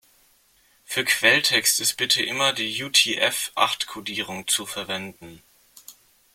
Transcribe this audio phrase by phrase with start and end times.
[0.83, 5.43] Für Quelltext ist bitte immer die UTF-acht-Kodierung zu verwenden.